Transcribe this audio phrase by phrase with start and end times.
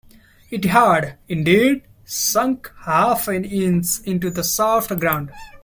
[0.49, 5.29] It had, indeed, sunk half an inch into the soft ground.